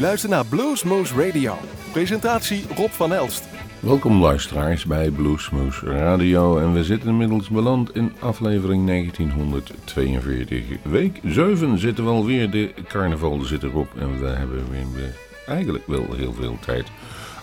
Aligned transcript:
luistert 0.00 0.32
naar 0.32 0.46
Bluesmoose 0.46 1.26
Radio. 1.26 1.58
Presentatie 1.92 2.64
Rob 2.76 2.90
van 2.90 3.12
Elst. 3.12 3.44
Welkom 3.80 4.20
luisteraars 4.20 4.84
bij 4.84 5.10
Bluesmoose 5.10 5.86
Radio 5.86 6.58
en 6.58 6.72
we 6.72 6.84
zitten 6.84 7.08
inmiddels 7.08 7.48
beland 7.48 7.94
in 7.94 8.12
aflevering 8.18 8.86
1942. 8.86 10.64
Week 10.82 11.20
7 11.24 11.78
zitten 11.78 12.04
we 12.04 12.10
alweer, 12.10 12.50
de 12.50 12.74
carnaval 12.88 13.40
zit 13.40 13.62
erop 13.62 13.88
en 13.98 14.20
we 14.20 14.26
hebben 14.26 14.70
weer 14.70 15.16
eigenlijk 15.46 15.86
wel 15.86 16.06
heel 16.16 16.32
veel 16.32 16.58
tijd 16.60 16.86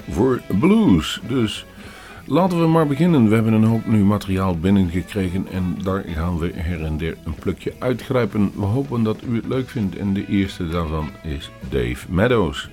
voor 0.10 0.42
blues. 0.60 1.22
Dus 1.28 1.66
Laten 2.30 2.60
we 2.60 2.68
maar 2.68 2.88
beginnen. 2.88 3.30
We 3.30 3.36
hebben 3.36 3.54
een 3.54 3.64
hoop 3.64 3.86
nu 3.86 4.04
materiaal 4.04 4.58
binnengekregen 4.58 5.48
en 5.52 5.78
daar 5.84 6.04
gaan 6.08 6.38
we 6.38 6.52
her 6.56 6.84
en 6.84 6.98
der 6.98 7.18
een 7.24 7.36
plukje 7.36 7.74
uitgrijpen. 7.80 8.52
We 8.56 8.66
hopen 8.66 9.04
dat 9.04 9.18
u 9.30 9.36
het 9.36 9.48
leuk 9.48 9.70
vindt 9.70 9.98
en 9.98 10.14
de 10.14 10.26
eerste 10.28 10.68
daarvan 10.68 11.10
is 11.24 11.52
Dave 11.70 12.06
Meadows. 12.10 12.70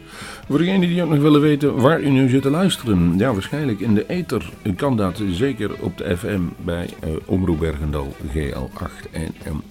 Voor 0.48 0.58
degenen 0.58 0.88
die 0.88 1.02
ook 1.02 1.10
nog 1.10 1.18
willen 1.18 1.40
weten 1.40 1.76
waar 1.76 2.00
u 2.00 2.10
nu 2.10 2.28
zit 2.28 2.42
te 2.42 2.50
luisteren. 2.50 3.18
Ja, 3.18 3.32
waarschijnlijk 3.32 3.80
in 3.80 3.94
de 3.94 4.06
ether 4.06 4.50
kan 4.76 4.96
dat 4.96 5.22
zeker 5.30 5.70
op 5.80 5.98
de 5.98 6.16
FM 6.16 6.40
bij 6.64 6.88
uh, 7.04 7.10
Omroep 7.24 7.58
Bergendal 7.58 8.14
GL8 8.34 9.10
en 9.10 9.34
um, 9.46 9.62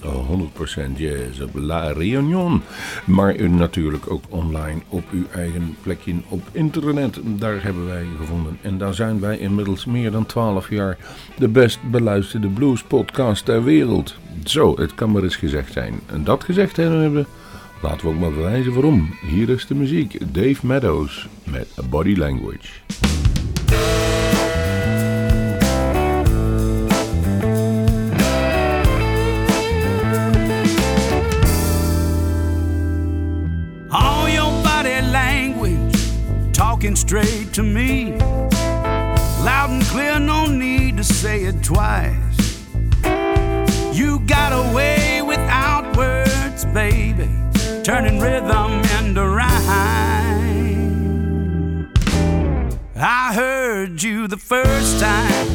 100% 0.95 0.95
Jazz 0.95 1.41
op 1.41 1.49
La 1.53 1.91
Réunion. 1.91 2.61
Maar 3.05 3.49
natuurlijk 3.49 4.11
ook 4.11 4.23
online 4.29 4.81
op 4.89 5.03
uw 5.11 5.23
eigen 5.31 5.75
plekje 5.81 6.13
op 6.27 6.41
internet. 6.51 7.19
Daar 7.23 7.63
hebben 7.63 7.85
wij 7.85 8.05
gevonden 8.19 8.57
en 8.61 8.77
daar 8.77 8.93
zijn 8.93 9.19
wij 9.19 9.37
inmiddels 9.37 9.85
meer 9.85 10.11
dan 10.11 10.25
12 10.25 10.69
jaar 10.69 10.97
de 11.37 11.47
best 11.47 11.79
beluisterde 11.91 12.47
blues 12.47 12.83
podcast 12.83 13.45
ter 13.45 13.63
wereld. 13.63 14.15
Zo, 14.43 14.75
het 14.77 14.95
kan 14.95 15.11
maar 15.11 15.23
eens 15.23 15.35
gezegd 15.35 15.73
zijn. 15.73 15.99
En 16.05 16.23
dat 16.23 16.43
gezegd 16.43 16.77
hebben 16.77 17.13
we 17.13 17.25
Laten 17.83 18.07
we 18.07 18.13
ook 18.13 18.19
maar 18.19 18.31
bewijzen 18.31 18.73
waarom. 18.73 19.13
Hier 19.21 19.49
is 19.49 19.67
de 19.67 19.75
muziek. 19.75 20.33
Dave 20.33 20.67
Meadows 20.67 21.27
met 21.43 21.67
Body 21.89 22.15
Language. 22.15 22.67
All 33.89 34.31
your 34.31 34.61
body 34.61 35.01
language, 35.11 35.97
talking 36.51 36.97
straight 36.97 37.53
to 37.53 37.63
me. 37.63 38.15
Loud 39.43 39.69
and 39.69 39.87
clear, 39.89 40.19
no 40.19 40.45
need 40.45 40.97
to 40.97 41.03
say 41.03 41.41
it 41.41 41.63
twice. 41.63 42.61
You 43.91 44.21
got 44.25 44.51
away 44.51 45.21
without 45.21 45.95
words, 45.97 46.65
baby 46.73 47.43
turning 47.83 48.17
rhythm 48.17 48.81
into 48.97 49.27
rhyme. 49.27 49.51
I 52.95 53.33
heard 53.33 54.01
you 54.01 54.25
the 54.29 54.37
first 54.37 55.01
time. 55.01 55.49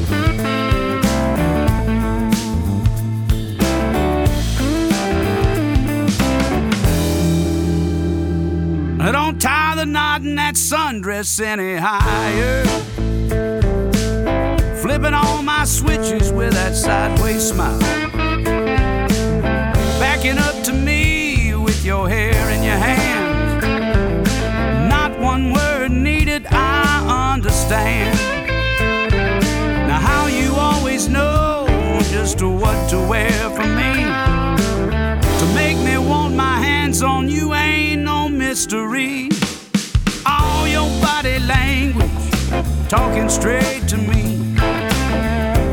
I 9.00 9.10
don't 9.10 9.40
tie 9.40 9.74
the 9.76 9.86
knot 9.86 10.20
in 10.20 10.34
that 10.34 10.56
sundress 10.56 11.40
any 11.40 11.76
higher. 11.76 12.64
Flipping 14.82 15.14
all 15.14 15.42
my 15.42 15.64
switches 15.64 16.30
with 16.30 16.52
that 16.52 16.76
sideways 16.76 17.48
smile. 17.48 17.80
Backing 19.98 20.36
up 20.36 20.62
to 20.64 20.74
me 20.74 21.07
understand. 27.38 28.18
Now, 29.86 30.00
how 30.00 30.26
you 30.26 30.56
always 30.56 31.08
know 31.08 31.66
just 32.10 32.42
what 32.42 32.90
to 32.90 32.98
wear 32.98 33.30
for 33.50 33.68
me. 33.80 33.92
To 35.40 35.46
make 35.54 35.78
me 35.78 35.98
want 35.98 36.34
my 36.34 36.58
hands 36.58 37.00
on 37.00 37.28
you 37.28 37.54
ain't 37.54 38.02
no 38.02 38.28
mystery. 38.28 39.28
All 40.26 40.66
your 40.66 40.90
body 41.00 41.38
language, 41.38 42.10
talking 42.88 43.28
straight 43.28 43.86
to 43.86 43.96
me. 43.96 44.56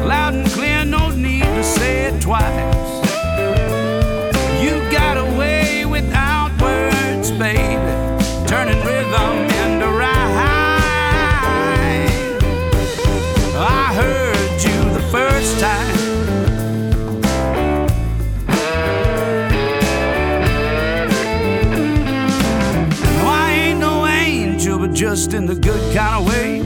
Loud 0.06 0.36
and 0.36 0.48
clear, 0.50 0.86
no 0.86 1.10
need 1.10 1.46
to 1.58 1.64
say 1.64 2.06
it 2.10 2.22
twice. 2.22 2.95
Just 25.16 25.34
in 25.34 25.46
the 25.46 25.56
good 25.56 25.96
kind 25.96 26.16
of 26.16 26.28
way. 26.28 26.60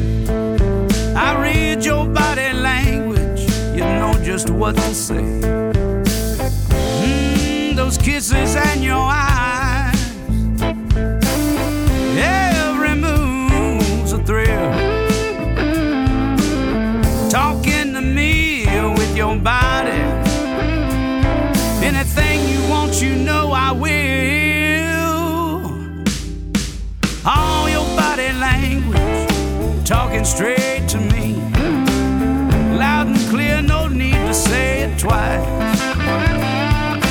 I 1.15 1.39
read 1.39 1.85
your 1.85 2.07
body 2.07 2.51
language, 2.51 3.41
you 3.75 3.81
know 3.81 4.19
just 4.23 4.49
what 4.49 4.75
to 4.75 4.95
say. 4.95 5.21
Mm, 7.03 7.75
those 7.75 7.99
kisses 7.99 8.55
and 8.55 8.83
your 8.83 8.97
eyes, 8.97 9.28
straight 30.29 30.87
to 30.87 30.99
me. 30.99 31.33
Loud 32.77 33.07
and 33.07 33.17
clear, 33.29 33.61
no 33.61 33.87
need 33.87 34.13
to 34.13 34.33
say 34.33 34.83
it 34.83 34.99
twice. 34.99 35.45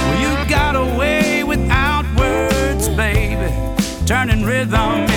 Well, 0.07 0.21
you 0.21 0.49
got 0.49 0.77
away 0.77 1.43
without 1.43 2.05
words, 2.17 2.89
baby, 2.91 3.53
turning 4.07 4.45
rhythm 4.45 5.08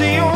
see 0.00 0.14
you 0.14 0.29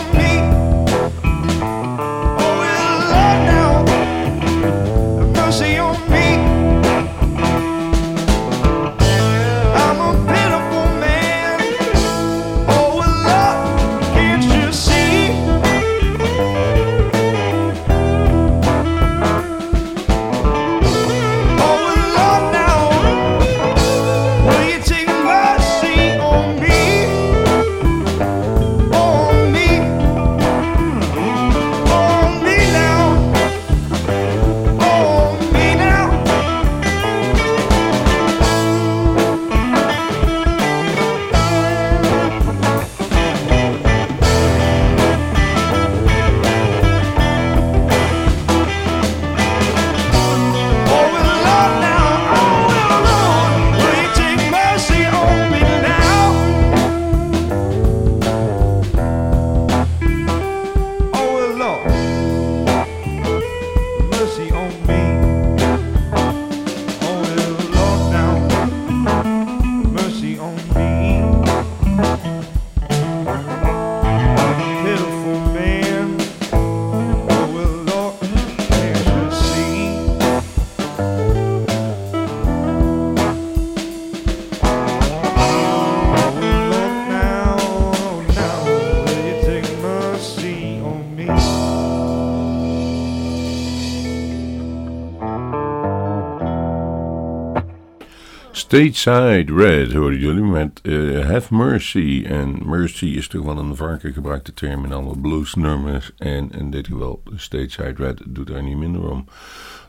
Stateside 98.74 99.54
Red 99.54 99.92
hoorden 99.92 100.18
jullie 100.18 100.42
met 100.42 100.80
uh, 100.82 101.26
Have 101.26 101.54
Mercy. 101.54 102.24
En 102.26 102.68
Mercy 102.68 103.06
is 103.06 103.28
toch 103.28 103.44
wel 103.44 103.58
een 103.58 103.76
vaker 103.76 104.12
gebruikte 104.12 104.54
term 104.54 104.84
in 104.84 104.92
alle 104.92 105.18
bluesnummers. 105.18 106.12
En 106.18 106.50
in 106.50 106.70
dit 106.70 106.86
geval 106.86 107.22
Stateside 107.34 107.94
Red 107.96 108.22
doet 108.26 108.46
daar 108.46 108.62
niet 108.62 108.76
minder 108.76 109.10
om. 109.10 109.24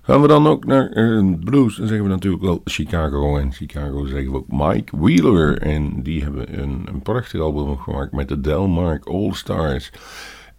Gaan 0.01 0.21
we 0.21 0.27
dan 0.27 0.47
ook 0.47 0.65
naar 0.65 0.97
uh, 0.97 1.33
blues, 1.39 1.75
dan 1.75 1.87
zeggen 1.87 2.05
we 2.05 2.11
natuurlijk 2.11 2.43
wel 2.43 2.61
Chicago. 2.65 3.37
En 3.37 3.53
Chicago 3.53 4.05
zeggen 4.05 4.31
we 4.31 4.37
ook 4.37 4.51
Mike 4.73 4.97
Wheeler. 4.97 5.57
En 5.57 6.03
die 6.03 6.23
hebben 6.23 6.61
een, 6.61 6.81
een 6.85 7.01
prachtig 7.01 7.41
album 7.41 7.77
gemaakt 7.77 8.11
met 8.11 8.27
de 8.27 8.41
Delmark 8.41 9.05
All 9.05 9.33
Stars. 9.33 9.91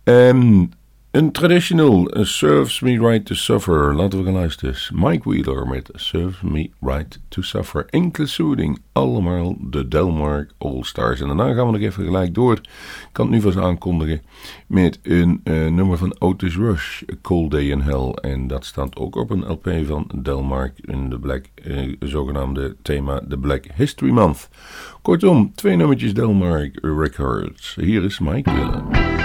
En 0.05 0.71
een 1.17 1.33
traditional 1.33 2.17
uh, 2.17 2.25
Serves 2.25 2.81
Me 2.81 2.99
Right 2.99 3.25
to 3.25 3.35
Suffer. 3.35 3.95
Laten 3.95 4.19
we 4.19 4.25
gaan 4.25 4.35
luisteren. 4.35 4.75
Mike 4.93 5.29
Wheeler 5.29 5.67
met 5.67 5.91
Serves 5.93 6.41
Me 6.41 6.71
Right 6.81 7.21
to 7.29 7.43
Suffer. 7.43 7.87
Including 7.91 8.79
allemaal 8.93 9.57
de 9.61 9.89
Delmark 9.89 10.53
All 10.59 10.83
Stars. 10.83 11.21
En 11.21 11.27
daarna 11.27 11.55
gaan 11.55 11.67
we 11.67 11.73
nog 11.73 11.81
even 11.81 12.05
gelijk 12.05 12.35
door. 12.35 12.53
Ik 12.53 13.09
kan 13.13 13.27
het 13.27 13.35
nu 13.35 13.41
vast 13.41 13.57
aankondigen. 13.57 14.23
Met 14.67 14.99
een 15.03 15.41
uh, 15.45 15.55
nummer 15.69 15.99
van 15.99 16.17
Otis 16.19 16.57
Rush. 16.57 17.03
Cold 17.23 17.51
Day 17.51 17.71
in 17.71 17.81
Hell. 17.81 18.11
En 18.11 18.47
dat 18.47 18.65
staat 18.65 18.97
ook 18.97 19.17
op 19.17 19.31
een 19.31 19.47
LP 19.47 19.71
van 19.87 20.11
Delmark. 20.23 20.79
In 20.79 21.11
de 21.11 21.19
black, 21.19 21.45
uh, 21.65 21.97
zogenaamde 22.01 22.77
thema 22.83 23.21
The 23.29 23.39
Black 23.39 23.65
History 23.75 24.11
Month. 24.11 24.49
Kortom, 25.03 25.53
twee 25.55 25.77
nummertjes 25.77 26.15
Delmark 26.15 26.79
Records. 26.83 27.77
Hier 27.81 28.05
is 28.05 28.19
Mike 28.19 28.51
Wheeler. 28.51 29.16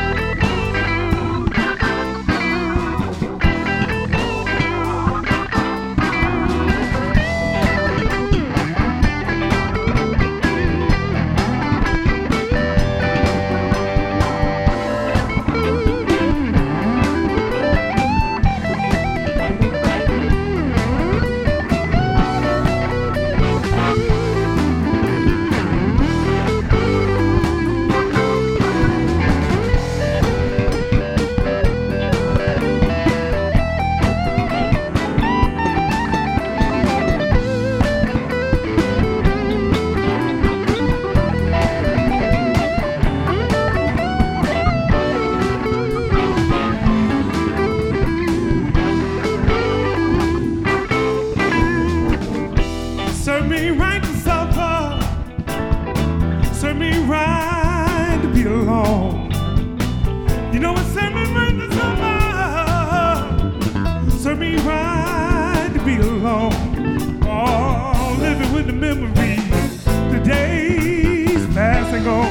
with 68.62 68.68
the 68.68 68.74
memories. 68.74 69.84
The 70.12 70.22
days 70.24 71.48
pass 71.56 71.92
and. 71.94 72.30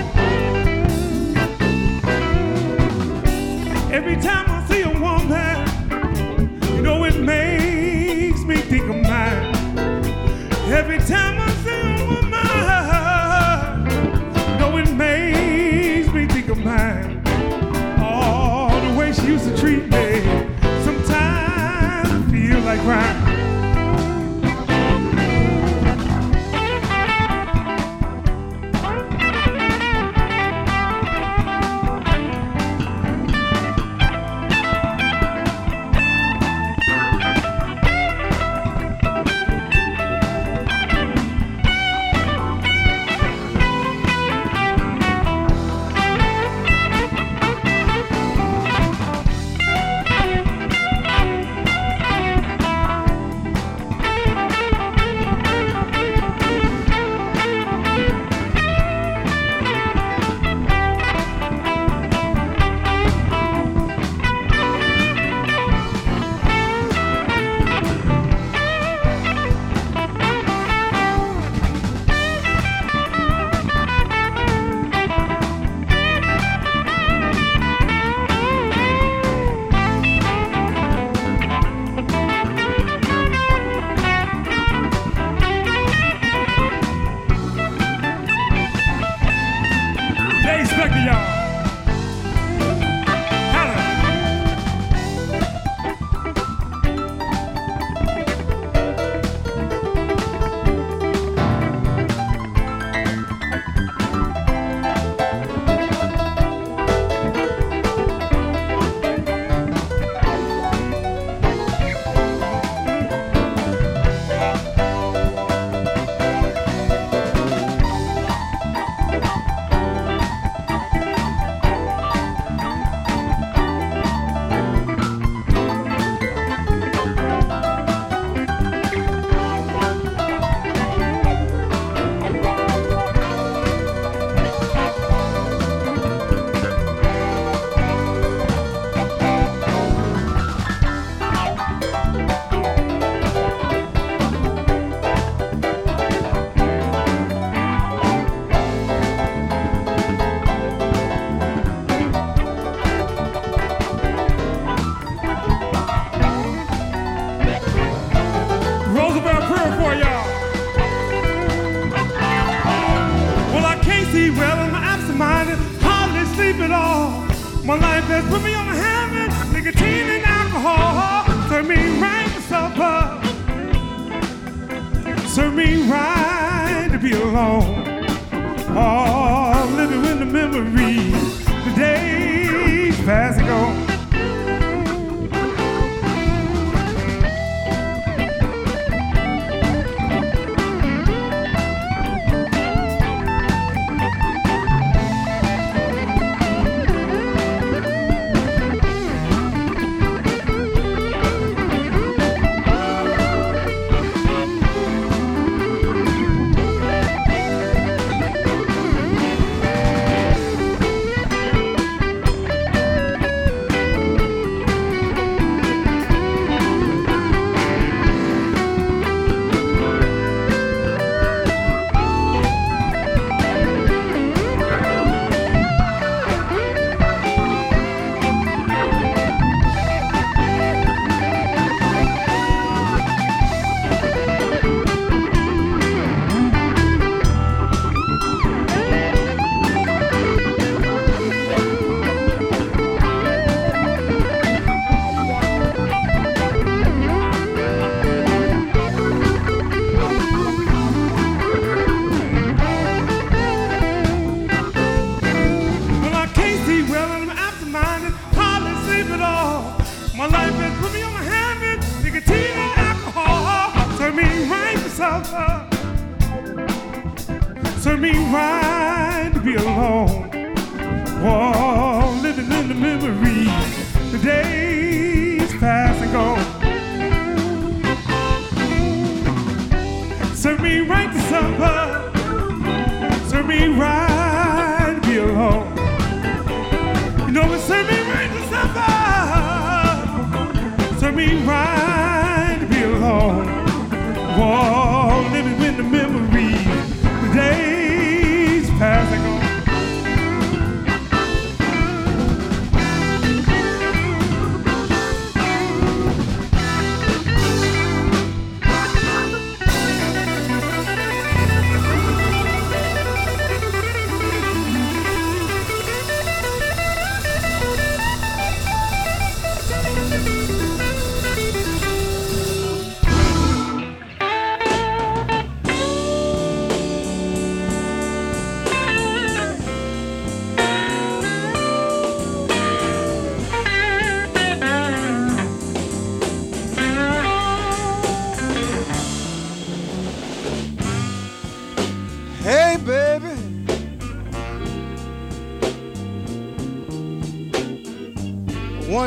Every 3.92 4.16
time 4.16 4.49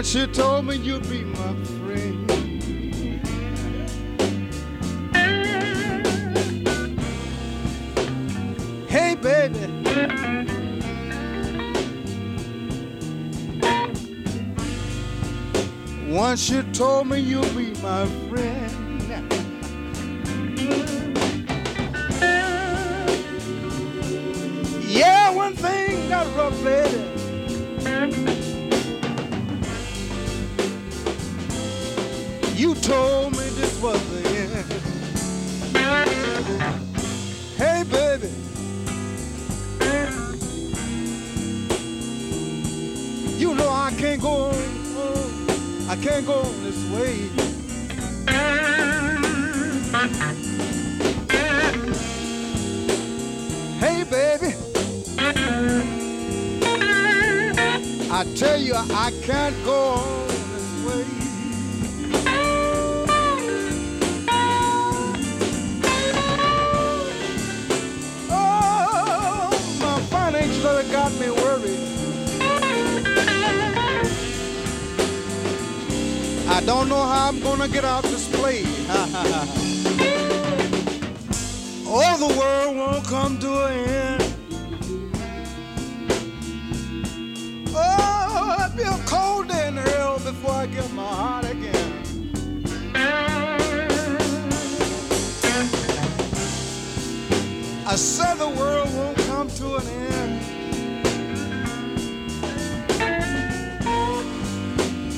Once 0.03 0.15
you 0.15 0.27
told 0.27 0.65
me 0.65 0.75
you'd 0.75 1.10
be 1.10 1.24
my 1.24 1.53
friend. 1.63 2.29
Hey, 8.89 9.15
baby. 9.15 9.60
Once 16.09 16.50
you 16.50 16.63
told 16.74 17.07
me 17.07 17.20
you'd 17.22 17.55
be 17.55 17.72
my 17.81 18.05
friend. 18.27 18.73
I 97.94 97.96
said 97.96 98.40
the 98.40 98.50
world 98.50 98.92
won't 98.96 99.18
come 99.27 99.48
to 99.50 99.75
an 99.75 99.88
end. 99.88 100.42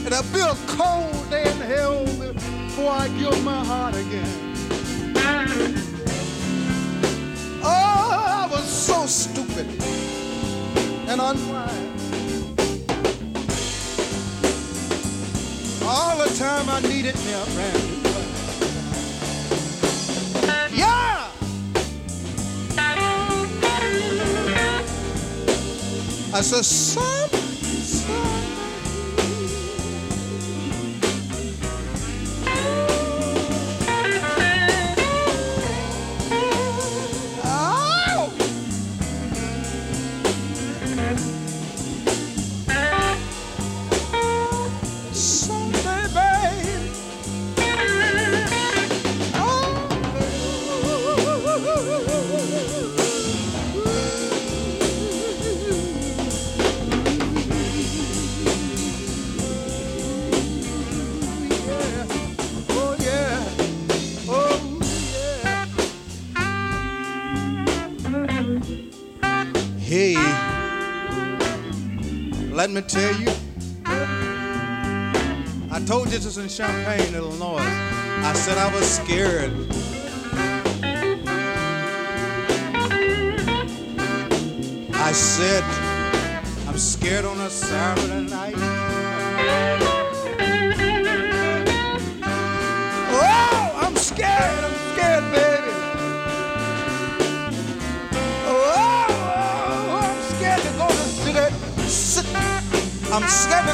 It'll 0.05 0.23
be 0.33 0.41
a 0.41 0.55
cold 0.67 1.29
day 1.29 1.49
in 1.49 1.57
hell 1.61 2.03
before 2.03 2.91
I 2.91 3.07
give 3.17 3.41
my 3.45 3.63
heart 3.63 3.95
again. 3.95 4.53
Oh, 7.63 8.43
I 8.43 8.49
was 8.51 8.65
so 8.65 9.05
stupid 9.05 9.67
and 11.07 11.21
unwise. 11.21 11.71
All 15.81 16.17
the 16.17 16.29
time 16.37 16.67
I 16.67 16.81
needed 16.81 17.15
me 17.19 17.31
brand 17.53 17.94
I 26.37 26.41
said, 26.41 27.34
let 72.65 72.73
me 72.73 72.81
tell 72.81 73.15
you. 73.17 73.27
I 75.71 75.79
told 75.85 76.11
you 76.11 76.17
this 76.17 76.37
in 76.37 76.49
Champaign, 76.49 77.13
Illinois. 77.13 77.59
I 77.59 78.33
said 78.33 78.57
I 78.57 78.73
was 78.73 78.89
scared. 78.89 79.51
I 84.95 85.11
said 85.11 85.63
I'm 86.67 86.79
scared 86.79 87.25
on 87.25 87.39
a 87.41 87.51
Saturday 87.51 88.31
night. 88.31 88.44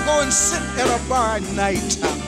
Go 0.06 0.22
and 0.22 0.34
sit 0.34 0.62
at 0.80 0.88
a 0.88 1.10
bar 1.10 1.36
at 1.38 1.44
night. 1.54 2.21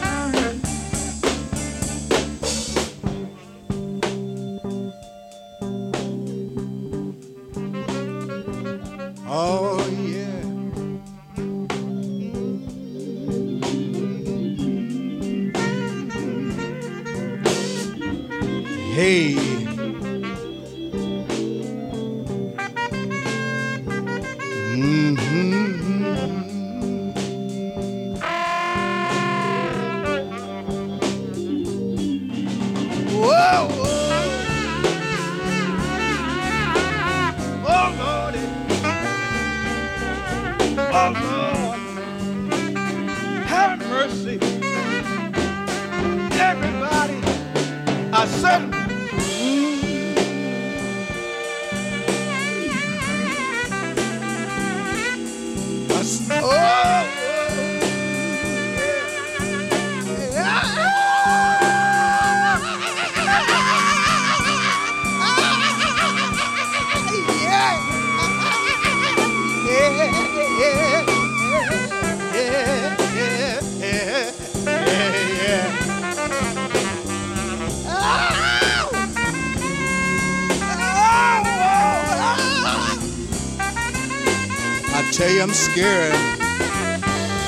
girl 85.75 86.13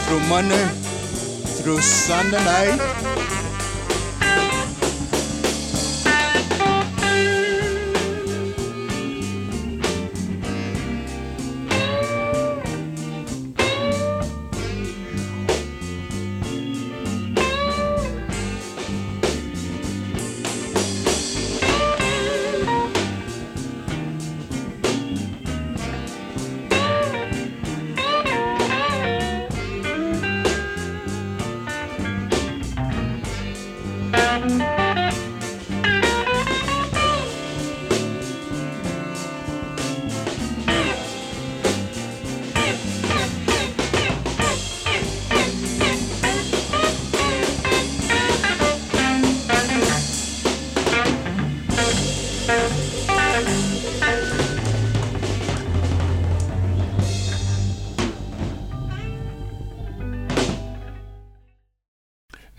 through 0.06 0.20
Monday 0.28 0.66
through 1.62 1.80
Sunday 1.82 2.44
night. 2.44 2.95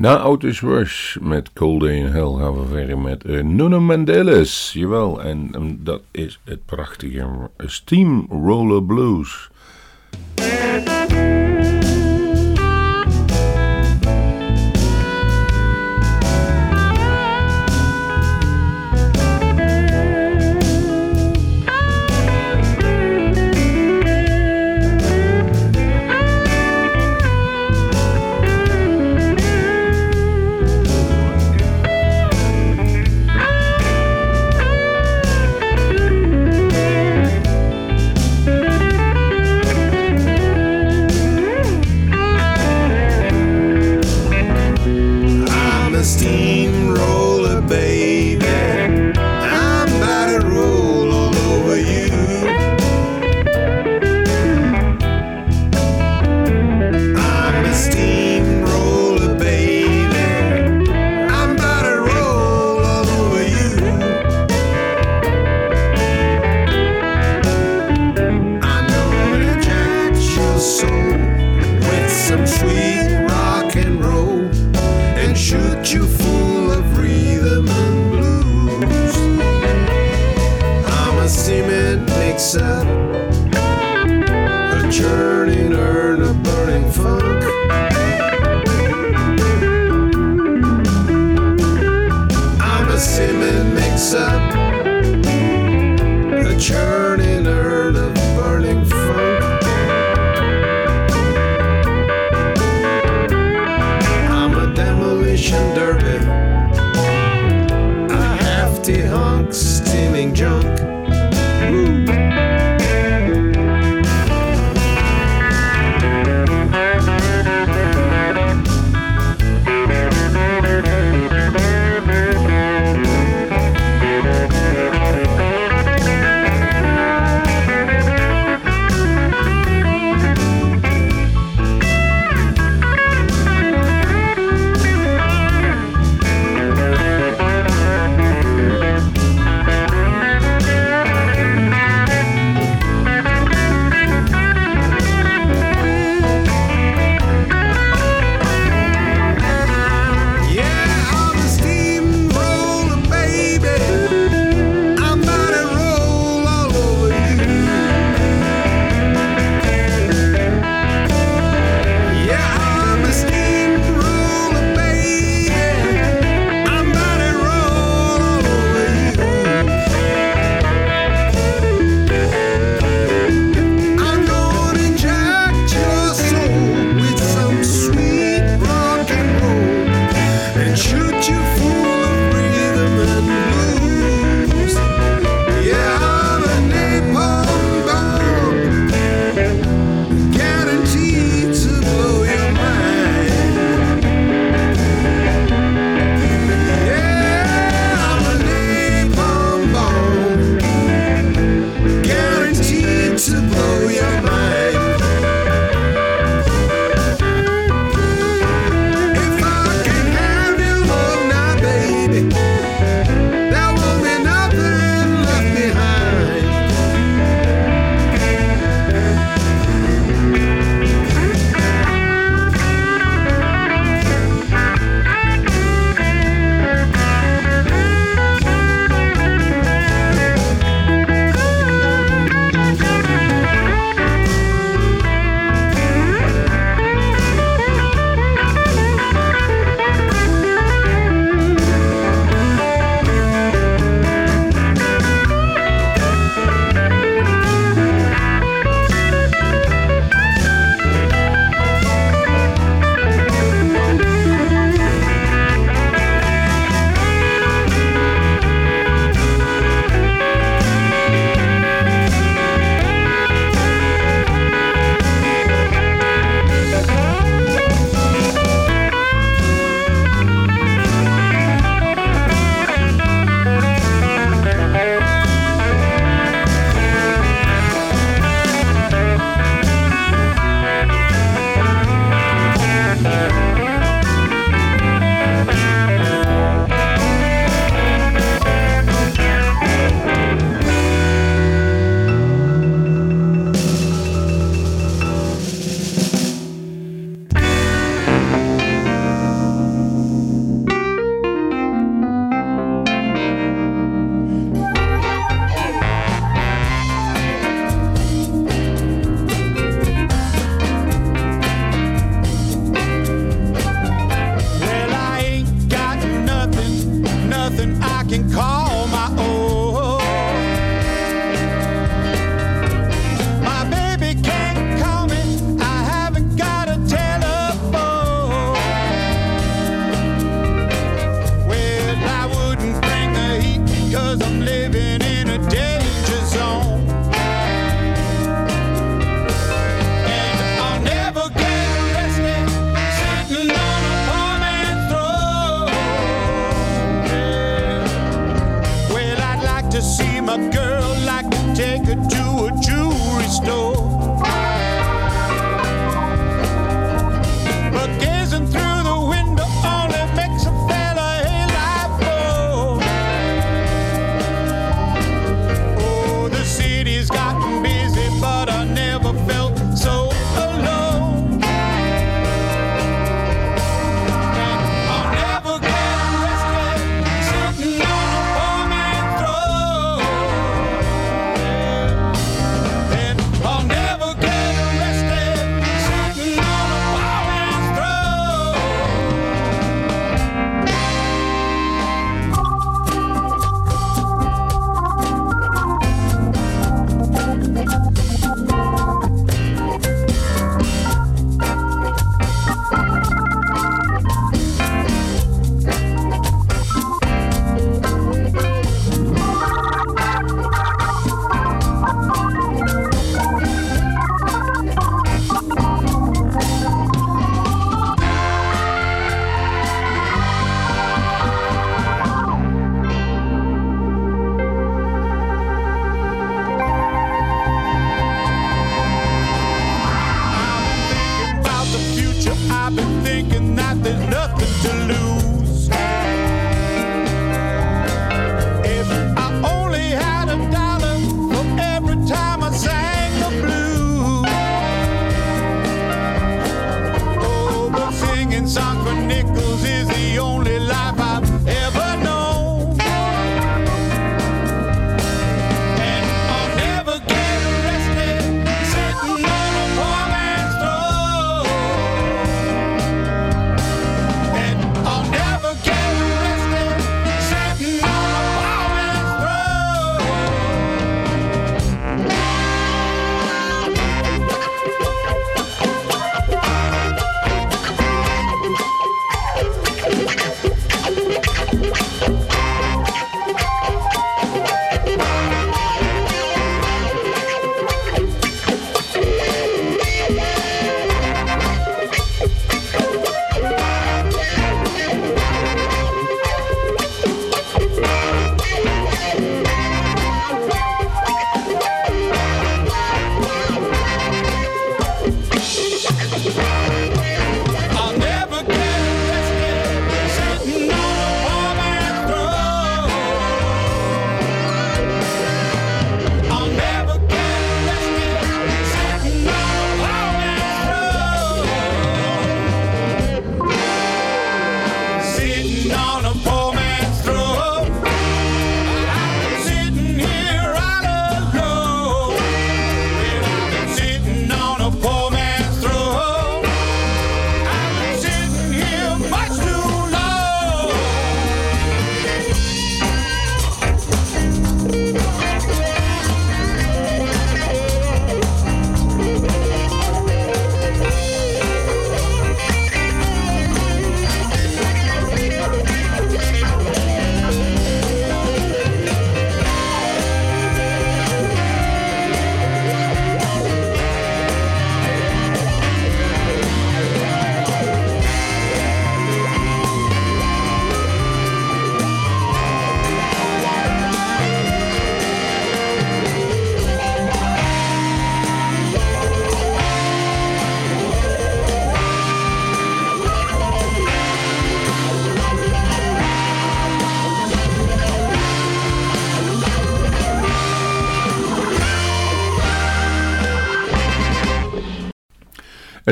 Na 0.07 0.23
Otis 0.23 0.61
Rush 0.61 1.17
met 1.21 1.53
Cold 1.53 1.83
in 1.83 2.07
Hell 2.07 2.35
gaan 2.39 2.61
we 2.61 2.67
verder 2.67 2.99
met 2.99 3.25
uh, 3.25 3.43
Nuno. 3.43 4.03
Jawel, 4.73 5.23
en 5.23 5.79
dat 5.83 6.03
is 6.11 6.41
het 6.45 6.65
prachtige 6.65 7.51
Steamroller 7.57 8.83
Blues. 8.83 9.51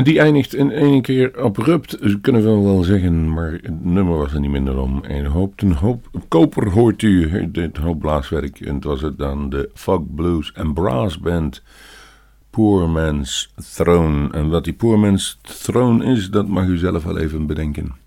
Die 0.04 0.18
eindigt 0.18 0.54
in 0.54 0.70
één 0.70 1.02
keer 1.02 1.42
abrupt, 1.42 1.98
kunnen 2.20 2.42
we 2.42 2.62
wel 2.62 2.82
zeggen, 2.82 3.32
maar 3.32 3.52
het 3.52 3.84
nummer 3.84 4.16
was 4.16 4.32
er 4.32 4.40
niet 4.40 4.50
minder 4.50 4.78
om. 4.78 5.04
En 5.04 5.24
hoop, 5.24 5.62
een 5.62 5.72
hoop 5.72 6.06
koper 6.28 6.70
hoort 6.70 7.02
u, 7.02 7.50
dit 7.50 7.76
hoop 7.76 7.98
blaaswerk. 7.98 8.60
En 8.60 8.74
het 8.74 8.84
was 8.84 9.00
het 9.00 9.18
dan 9.18 9.50
de 9.50 9.70
Fog 9.74 10.02
Blues 10.14 10.52
and 10.54 10.74
Brass 10.74 11.18
Band. 11.18 11.62
Poor 12.50 12.88
Man's 12.88 13.52
Throne. 13.74 14.30
En 14.32 14.48
wat 14.48 14.64
die 14.64 14.72
Poor 14.72 14.98
Man's 14.98 15.38
Throne 15.42 16.04
is, 16.04 16.30
dat 16.30 16.48
mag 16.48 16.66
u 16.66 16.76
zelf 16.76 17.04
wel 17.04 17.18
even 17.18 17.46
bedenken. 17.46 18.03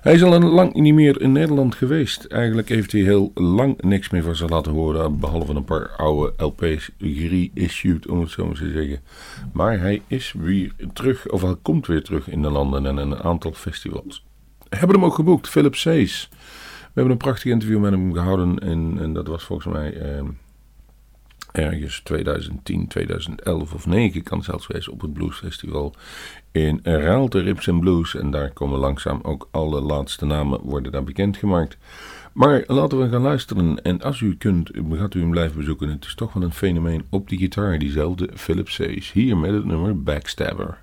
Hij 0.00 0.14
is 0.14 0.22
al 0.22 0.40
lang 0.40 0.74
niet 0.74 0.94
meer 0.94 1.20
in 1.20 1.32
Nederland 1.32 1.74
geweest. 1.74 2.24
Eigenlijk 2.24 2.68
heeft 2.68 2.92
hij 2.92 3.00
heel 3.00 3.30
lang 3.34 3.82
niks 3.82 4.10
meer 4.10 4.22
van 4.22 4.36
zich 4.36 4.48
laten 4.48 4.72
horen. 4.72 5.18
Behalve 5.18 5.52
een 5.52 5.64
paar 5.64 5.90
oude 5.96 6.32
LP's 6.36 6.90
reissued, 6.98 8.08
om 8.08 8.20
het 8.20 8.30
zo 8.30 8.46
maar 8.46 8.54
te 8.54 8.70
zeggen. 8.70 9.00
Maar 9.52 9.80
hij 9.80 10.02
is 10.06 10.34
weer 10.38 10.72
terug, 10.92 11.28
of 11.28 11.42
hij 11.42 11.56
komt 11.62 11.86
weer 11.86 12.02
terug 12.02 12.28
in 12.28 12.42
de 12.42 12.50
landen 12.50 12.86
en 12.86 12.96
een 12.96 13.16
aantal 13.16 13.52
festivals. 13.52 14.24
We 14.68 14.76
hebben 14.76 14.96
hem 14.96 15.04
ook 15.04 15.14
geboekt, 15.14 15.48
Philip 15.48 15.74
Sees. 15.74 16.28
We 16.30 16.36
hebben 16.94 17.12
een 17.12 17.18
prachtig 17.18 17.52
interview 17.52 17.80
met 17.80 17.90
hem 17.90 18.12
gehouden. 18.12 18.58
En, 18.58 18.96
en 19.00 19.12
dat 19.12 19.26
was 19.26 19.44
volgens 19.44 19.74
mij 19.74 19.92
eh, 19.92 20.22
ergens 21.52 22.00
2010, 22.00 22.86
2011 22.88 23.74
of 23.74 23.86
9 23.86 24.22
kan 24.22 24.42
zelfs 24.42 24.66
wees 24.66 24.88
op 24.88 25.00
het 25.00 25.12
Bluesfestival 25.12 25.94
in 26.52 26.80
Raalte 26.82 27.40
Rips 27.40 27.66
en 27.66 27.80
Blues. 27.80 28.14
En 28.16 28.30
daar 28.30 28.50
komen 28.50 28.78
langzaam 28.78 29.20
ook 29.22 29.48
alle 29.50 29.80
laatste 29.80 30.24
namen 30.24 30.60
worden 30.60 30.92
daar 30.92 31.04
bekendgemaakt. 31.04 31.76
Maar 32.32 32.64
laten 32.66 33.00
we 33.00 33.08
gaan 33.08 33.22
luisteren. 33.22 33.82
En 33.82 34.02
als 34.02 34.20
u 34.20 34.36
kunt, 34.36 34.70
gaat 34.90 35.14
u 35.14 35.20
hem 35.20 35.30
blijven 35.30 35.56
bezoeken. 35.56 35.88
Het 35.88 36.04
is 36.04 36.14
toch 36.14 36.32
wel 36.32 36.42
een 36.42 36.52
fenomeen 36.52 37.04
op 37.10 37.28
die 37.28 37.38
gitaar, 37.38 37.78
diezelfde 37.78 38.28
Philip 38.34 38.68
Says. 38.68 39.12
Hier 39.12 39.36
met 39.36 39.52
het 39.52 39.64
nummer 39.64 40.02
Backstabber. 40.02 40.78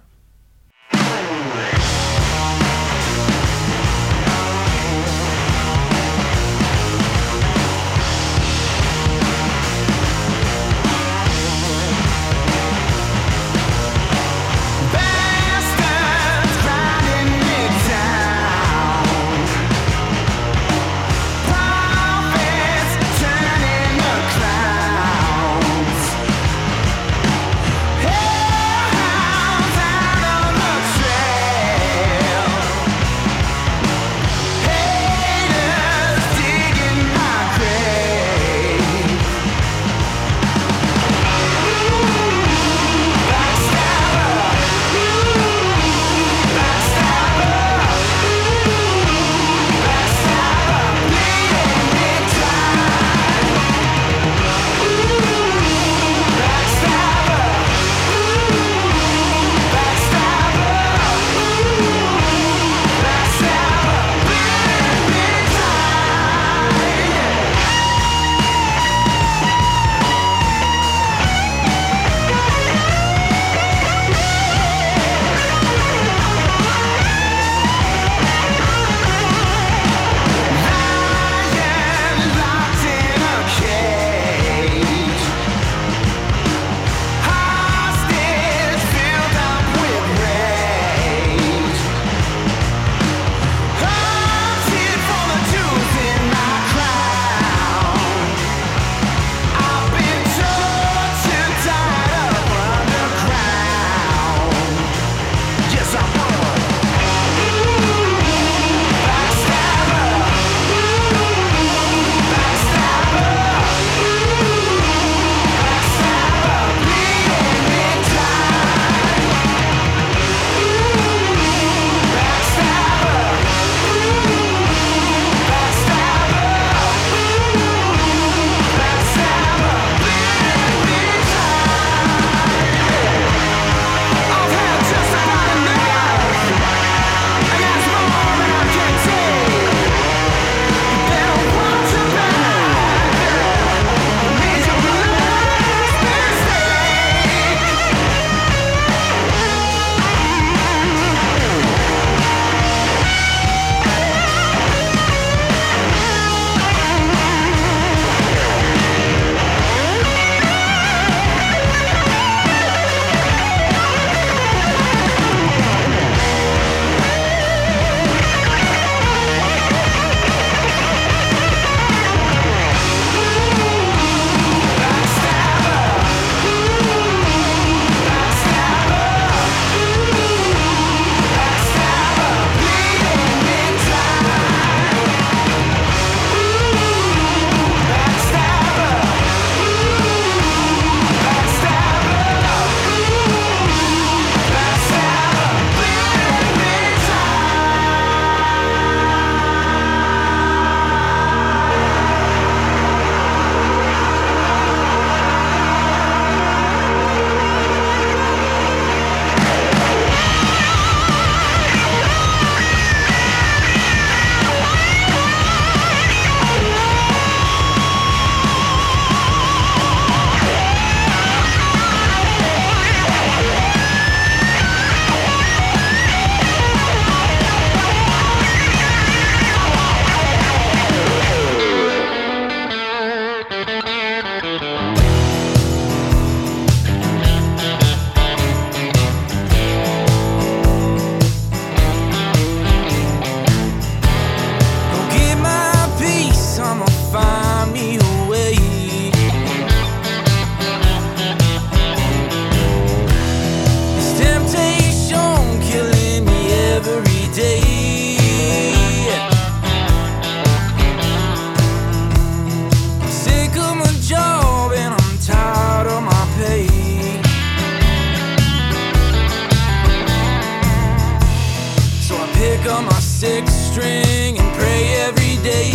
Pick 272.48 272.66
up 272.68 272.84
my 272.84 273.00
six 273.00 273.52
string 273.52 274.38
and 274.40 274.50
pray 274.56 274.84
every 275.08 275.36
day. 275.44 275.70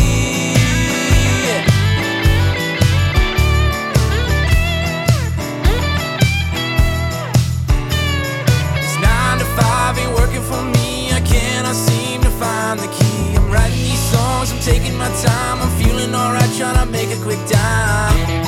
It's 8.80 8.96
nine 9.00 9.38
to 9.38 9.44
five, 9.58 9.98
ain't 9.98 10.14
working 10.14 10.44
for 10.50 10.62
me. 10.76 11.12
I 11.12 11.20
cannot 11.20 11.74
seem 11.74 12.22
to 12.22 12.30
find 12.42 12.80
the 12.80 12.88
key. 12.88 13.36
I'm 13.36 13.50
writing 13.50 13.82
these 13.90 14.04
songs, 14.14 14.50
I'm 14.52 14.60
taking 14.60 14.96
my 14.96 15.10
time. 15.28 15.60
I'm 15.64 15.72
feeling 15.82 16.14
alright, 16.14 16.50
trying 16.56 16.78
to 16.82 16.86
make 16.90 17.10
a 17.10 17.20
quick 17.22 17.40
dime. 17.48 18.41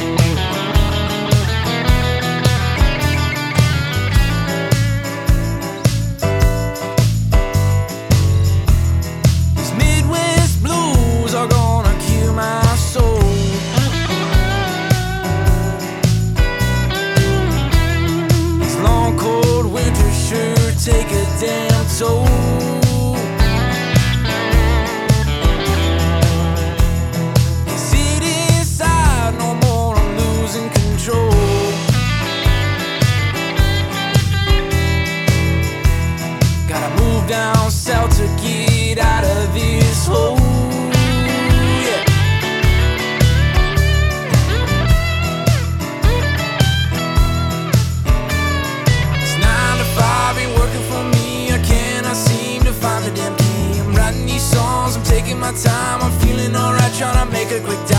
A 57.54 57.60
quick 57.60 57.93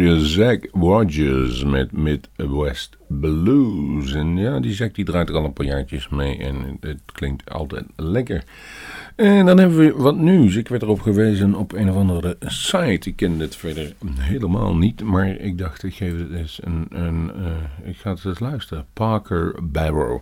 Hoorden 0.00 0.26
Zack 0.26 0.68
Rogers 0.72 1.64
met 1.64 1.92
Midwest 1.92 2.96
Blues. 3.08 4.12
En 4.12 4.36
ja, 4.36 4.60
die 4.60 4.72
Zack 4.72 4.94
die 4.94 5.04
draait 5.04 5.28
er 5.28 5.34
al 5.34 5.44
een 5.44 5.52
paar 5.52 5.66
jaartjes 5.66 6.08
mee 6.08 6.38
en 6.38 6.76
het 6.80 7.00
klinkt 7.12 7.50
altijd 7.50 7.84
lekker. 7.96 8.44
En 9.16 9.46
dan 9.46 9.58
hebben 9.58 9.78
we 9.78 9.92
wat 9.92 10.16
nieuws. 10.16 10.56
Ik 10.56 10.68
werd 10.68 10.82
erop 10.82 11.00
gewezen 11.00 11.54
op 11.54 11.72
een 11.72 11.90
of 11.90 11.96
andere 11.96 12.36
site. 12.40 13.08
Ik 13.08 13.16
kende 13.16 13.44
het 13.44 13.56
verder 13.56 13.94
helemaal 14.18 14.76
niet, 14.76 15.02
maar 15.02 15.28
ik 15.28 15.58
dacht 15.58 15.82
ik 15.82 15.94
geef 15.94 16.18
het 16.18 16.30
eens 16.30 16.60
een... 16.62 16.86
een 16.90 17.32
eh, 17.34 17.88
ik 17.88 17.96
ga 17.96 18.10
het 18.10 18.24
eens 18.24 18.38
luisteren. 18.38 18.86
Parker 18.92 19.54
Barrow. 19.62 20.20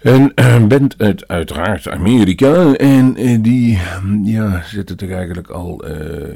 Een 0.00 0.34
eh, 0.34 0.66
band 0.66 0.94
uit 0.98 1.28
uiteraard 1.28 1.88
Amerika. 1.88 2.74
En 2.74 3.16
eh, 3.16 3.42
die 3.42 3.78
ja, 4.24 4.62
zitten 4.62 4.96
toch 4.96 5.10
eigenlijk 5.10 5.48
al 5.48 5.84
eh, 5.84 6.34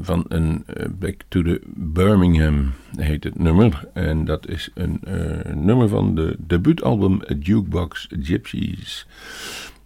van 0.00 0.24
een 0.28 0.64
Back 0.98 1.14
to 1.28 1.42
the 1.42 1.60
Birmingham 1.74 2.72
heet 2.96 3.24
het 3.24 3.38
nummer. 3.38 3.88
En 3.92 4.24
dat 4.24 4.48
is 4.48 4.70
een 4.74 5.00
nummer 5.54 5.88
van 5.88 6.14
de 6.14 6.36
debuutalbum 6.38 7.20
Jukebox 7.38 8.08
Gypsies. 8.20 9.06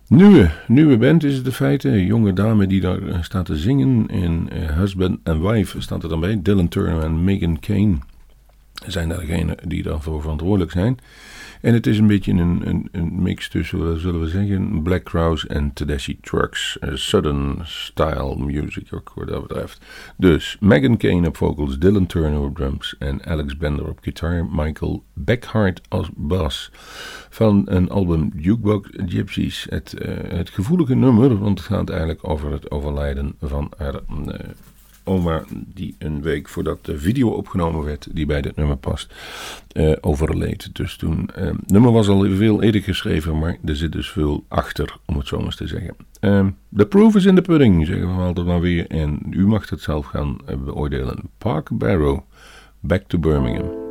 Nieuwe, 0.09 0.51
nieuwe 0.67 0.97
band 0.97 1.25
is 1.25 1.37
het 1.37 1.47
in 1.47 1.53
feite. 1.53 1.89
Een 1.89 2.07
jonge 2.07 2.33
dame 2.33 2.67
die 2.67 2.81
daar 2.81 3.01
staat 3.21 3.47
te 3.47 3.57
zingen. 3.57 4.09
En 4.09 4.49
husband 4.53 5.19
en 5.23 5.43
wife 5.43 5.81
staat 5.81 6.03
er 6.03 6.09
dan 6.09 6.21
bij. 6.21 6.43
Dylan 6.43 6.69
Turner 6.69 7.03
en 7.03 7.25
Megan 7.25 7.61
Kane 7.61 7.97
zijn 8.87 9.09
degenen 9.09 9.57
die 9.67 9.83
daarvoor 9.83 10.21
verantwoordelijk 10.21 10.71
zijn. 10.71 10.99
En 11.65 11.75
het 11.75 11.87
is 11.87 11.99
een 11.99 12.07
beetje 12.07 12.33
een, 12.33 12.69
een, 12.69 12.89
een 12.93 13.23
mix 13.23 13.49
tussen, 13.49 14.01
zullen 14.01 14.21
we 14.21 14.29
zeggen, 14.29 14.83
Black 14.83 15.03
Crowes 15.03 15.47
en 15.47 15.73
Tedeschi 15.73 16.19
Trucks. 16.21 16.79
eh, 16.79 16.91
Southern 16.95 17.59
style 17.63 18.37
music 18.37 18.95
ook 18.95 19.13
wat 19.15 19.29
dat 19.29 19.47
betreft. 19.47 19.85
Dus 20.17 20.57
Megan 20.61 20.97
Kane 20.97 21.29
op 21.29 21.37
vocals, 21.37 21.79
Dylan 21.79 22.07
Turner 22.07 22.41
op 22.41 22.57
drums 22.57 22.95
en 22.99 23.25
Alex 23.25 23.57
Bender 23.57 23.89
op 23.89 23.99
gitaar. 24.03 24.47
Michael 24.51 25.03
Beckhart 25.13 25.81
als 25.89 26.11
bas. 26.15 26.71
Van 27.31 27.63
een 27.65 27.91
album 27.91 28.33
Jukebox 28.37 28.89
Gypsies. 29.07 29.67
Het, 29.71 29.93
eh, 29.93 30.15
het 30.39 30.51
gevoelige 30.51 30.95
nummer, 30.95 31.39
want 31.39 31.59
het 31.59 31.69
gaat 31.69 31.91
eigenlijk 31.91 32.29
over 32.29 32.53
het 32.53 32.71
overlijden 32.71 33.35
van 33.41 33.73
haar 33.77 33.95
eh, 33.95 34.49
oma 35.05 35.45
die 35.51 35.95
een 35.99 36.23
week 36.23 36.49
voordat 36.49 36.85
de 36.85 36.99
video 36.99 37.29
opgenomen 37.29 37.85
werd, 37.85 38.09
die 38.13 38.27
bij 38.27 38.41
dit 38.41 38.57
nummer 38.57 38.77
past, 38.77 39.15
eh, 39.73 39.93
overleed. 40.01 40.75
Dus 40.75 40.97
toen, 40.97 41.31
eh, 41.35 41.45
het 41.47 41.71
nummer 41.71 41.93
was 41.93 42.09
al 42.09 42.21
veel 42.21 42.63
eerder 42.63 42.83
geschreven, 42.83 43.39
maar 43.39 43.57
er 43.65 43.77
zit 43.77 43.93
dus 43.93 44.11
veel 44.11 44.45
achter, 44.49 44.97
om 45.05 45.17
het 45.17 45.27
zo 45.27 45.39
eens 45.39 45.57
te 45.57 45.67
zeggen. 45.67 45.97
Eh, 46.21 46.47
the 46.77 46.87
proof 46.87 47.15
is 47.15 47.25
in 47.25 47.35
the 47.35 47.43
pudding, 47.43 47.87
zeggen 47.87 48.17
we 48.17 48.23
altijd 48.23 48.47
maar 48.47 48.61
weer. 48.61 48.87
En 48.87 49.21
u 49.31 49.47
mag 49.47 49.71
het 49.71 49.81
zelf 49.81 50.07
gaan 50.07 50.37
eh, 50.47 50.57
beoordelen. 50.57 51.19
Park 51.39 51.69
Barrow, 51.73 52.19
Back 52.81 53.03
to 53.07 53.19
Birmingham. 53.19 53.84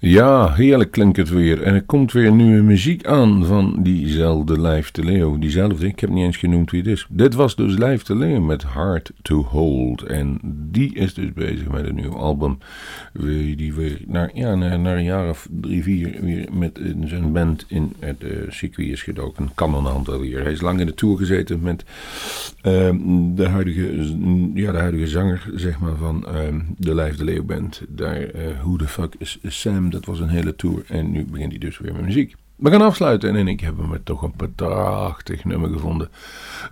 Ja, 0.00 0.52
heerlijk 0.52 0.90
klinkt 0.90 1.16
het 1.16 1.28
weer. 1.28 1.62
En 1.62 1.74
er 1.74 1.82
komt 1.82 2.12
weer 2.12 2.32
nieuwe 2.32 2.62
muziek 2.62 3.06
aan 3.06 3.44
van 3.44 3.76
diezelfde 3.82 4.60
Lijf 4.60 4.90
de 4.90 5.04
Leeuw. 5.04 5.38
Diezelfde, 5.38 5.86
ik 5.86 6.00
heb 6.00 6.10
niet 6.10 6.24
eens 6.24 6.36
genoemd 6.36 6.70
wie 6.70 6.80
het 6.80 6.90
is. 6.90 7.06
Dit 7.10 7.34
was 7.34 7.56
dus 7.56 7.76
Lijf 7.76 8.02
de 8.02 8.16
Leeuw 8.16 8.40
met 8.40 8.62
Hard 8.62 9.10
to 9.22 9.42
Hold. 9.42 10.02
En 10.02 10.38
die 10.70 10.94
is 10.94 11.14
dus 11.14 11.32
bezig 11.32 11.68
met 11.68 11.86
een 11.86 11.94
nieuw 11.94 12.16
album. 12.16 12.58
Die 13.56 13.74
weer 13.74 14.00
naar, 14.06 14.30
ja, 14.34 14.54
naar, 14.54 14.96
een 14.96 15.04
jaar 15.04 15.28
of 15.28 15.48
drie, 15.60 15.82
vier 15.82 16.18
weer 16.20 16.48
met 16.52 16.78
eh, 16.78 16.92
zijn 17.04 17.32
band 17.32 17.64
in 17.68 17.92
het 17.98 18.24
eh, 18.24 18.30
circuit 18.48 18.88
is 18.88 19.02
gedoken. 19.02 19.50
Kan 19.54 19.74
een 19.74 19.86
aantal 19.86 20.20
weer. 20.20 20.42
Hij 20.42 20.52
is 20.52 20.60
lang 20.60 20.80
in 20.80 20.86
de 20.86 20.94
tour 20.94 21.16
gezeten 21.16 21.60
met 21.60 21.84
ehm, 22.60 22.96
de, 23.34 23.46
huidige, 23.48 24.16
ja, 24.54 24.72
de 24.72 24.78
huidige 24.78 25.06
zanger 25.06 25.50
zeg 25.54 25.78
maar, 25.78 25.96
van 25.96 26.26
ehm, 26.26 26.60
de 26.76 26.94
Lijf 26.94 27.16
de 27.16 27.24
Leeuw 27.24 27.44
band. 27.44 27.82
Daar, 27.88 28.22
eh 28.22 28.46
Who 28.60 28.76
the 28.76 28.88
fuck 28.88 29.14
is 29.18 29.38
Sam? 29.42 29.86
Dat 29.90 30.04
was 30.04 30.20
een 30.20 30.28
hele 30.28 30.56
tour. 30.56 30.84
En 30.88 31.10
nu 31.10 31.24
begint 31.24 31.50
hij 31.50 31.60
dus 31.60 31.78
weer 31.78 31.92
met 31.92 32.04
muziek. 32.04 32.34
We 32.58 32.70
gaan 32.70 32.82
afsluiten 32.82 33.36
en 33.36 33.48
ik 33.48 33.60
heb 33.60 33.76
hem 33.76 34.04
toch 34.04 34.22
een 34.22 34.54
prachtig 34.54 35.44
nummer 35.44 35.70
gevonden. 35.70 36.08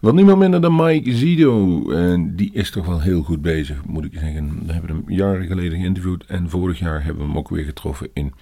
Van 0.01 0.14
niemand 0.14 0.39
minder 0.39 0.61
dan 0.61 0.77
Mike 0.77 1.14
Zido. 1.14 1.91
En 1.91 2.37
die 2.37 2.51
is 2.53 2.71
toch 2.71 2.87
wel 2.87 3.01
heel 3.01 3.23
goed 3.23 3.43
bezig, 3.43 3.85
moet 3.85 4.05
ik 4.05 4.12
zeggen. 4.12 4.67
We 4.67 4.73
hebben 4.73 4.91
hem 4.91 5.03
jaren 5.07 5.47
geleden 5.47 5.79
geïnterviewd. 5.79 6.25
En 6.27 6.51
vorig 6.51 6.79
jaar 6.79 7.05
hebben 7.05 7.23
we 7.23 7.29
hem 7.29 7.39
ook 7.39 7.49
weer 7.49 7.64
getroffen 7.64 8.09
in 8.12 8.33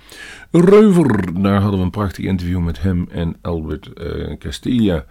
Reuver. 0.51 1.43
Daar 1.43 1.61
hadden 1.61 1.79
we 1.79 1.85
een 1.85 1.91
prachtig 1.91 2.25
interview 2.25 2.61
met 2.61 2.83
hem 2.83 3.09
en 3.11 3.37
Albert 3.41 3.93
eh, 3.93 4.39
Castilla. 4.39 5.05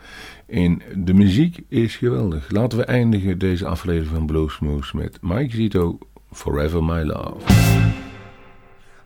En 0.47 0.81
de 0.95 1.13
muziek 1.13 1.59
is 1.67 1.95
geweldig. 1.95 2.51
Laten 2.51 2.77
we 2.77 2.85
eindigen 2.85 3.37
deze 3.37 3.65
aflevering 3.65 4.15
van 4.15 4.25
Bluesmoose 4.25 4.97
met 4.97 5.17
Mike 5.21 5.55
Zito, 5.55 5.97
Forever 6.31 6.83
My 6.83 7.01
Love. 7.01 8.11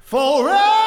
Forever, 0.07 0.86